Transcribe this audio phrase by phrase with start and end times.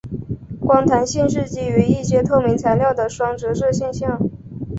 [0.59, 4.17] 光弹性是基于一些透明材料的双折射现象。